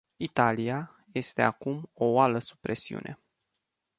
Italia 0.17 1.05
este 1.11 1.41
acum 1.41 1.89
o 1.93 2.05
oală 2.05 2.39
sub 2.39 2.57
presiune. 2.59 3.19